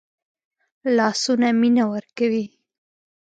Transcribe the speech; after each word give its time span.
لاسونه 0.95 1.47
مینه 1.59 1.83
ورکوي 1.93 2.45